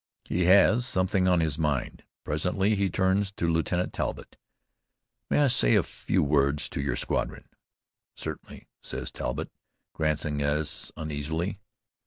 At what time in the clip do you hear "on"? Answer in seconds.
1.27-1.41